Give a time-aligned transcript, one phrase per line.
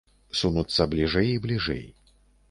[0.39, 1.83] Сунуцца бліжэй і бліжэй.